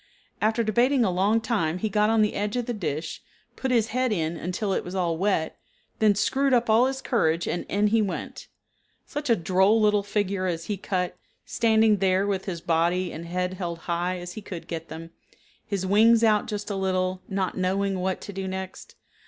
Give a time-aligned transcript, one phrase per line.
[0.41, 3.21] After debating a long time he got on the edge of the dish,
[3.55, 5.59] put his head in until it was all wet,
[5.99, 8.47] then screwed up all his courage and in he went.
[9.05, 13.53] Such a droll little figure as he cut, standing there with his body and head
[13.53, 15.11] held as high as he could get them,
[15.67, 18.95] his wings out just a little, not knowing what to do next.